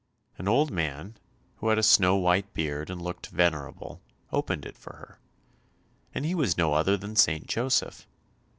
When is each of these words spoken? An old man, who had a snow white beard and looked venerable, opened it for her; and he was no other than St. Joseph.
An 0.39 0.47
old 0.47 0.71
man, 0.71 1.15
who 1.57 1.67
had 1.67 1.77
a 1.77 1.83
snow 1.83 2.15
white 2.15 2.51
beard 2.55 2.89
and 2.89 2.99
looked 2.99 3.27
venerable, 3.27 4.01
opened 4.31 4.65
it 4.65 4.75
for 4.75 4.95
her; 4.95 5.19
and 6.15 6.25
he 6.25 6.33
was 6.33 6.57
no 6.57 6.73
other 6.73 6.97
than 6.97 7.15
St. 7.15 7.45
Joseph. 7.45 8.07